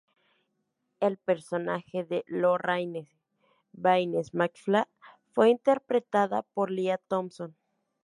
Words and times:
El 0.99 1.17
personaje 1.19 2.03
de 2.03 2.23
Lorraine 2.25 3.07
Baines 3.71 4.33
McFly 4.33 4.85
fue 5.31 5.51
interpretada 5.51 6.41
por 6.41 6.71
Lea 6.71 6.97
Thompson. 6.97 7.55